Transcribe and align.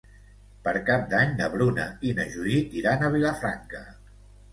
Per 0.67 0.71
Cap 0.85 1.03
d'Any 1.11 1.35
na 1.41 1.49
Bruna 1.55 1.85
i 2.11 2.13
na 2.21 2.25
Judit 2.37 2.73
iran 2.81 3.05
a 3.05 3.11
Vilafranca. 3.17 3.83